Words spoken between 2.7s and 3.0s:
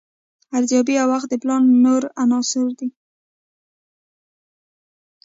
دي.